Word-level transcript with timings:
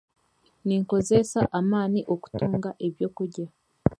Ninkozesa 0.65 1.41
amaani 1.59 1.99
kutunga 2.21 2.69
ebyokurya 2.87 3.47